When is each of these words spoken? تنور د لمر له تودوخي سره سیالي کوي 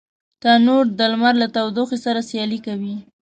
تنور 0.41 0.85
د 0.99 0.99
لمر 1.11 1.33
له 1.41 1.47
تودوخي 1.55 1.97
سره 2.05 2.25
سیالي 2.29 2.59
کوي 2.67 2.95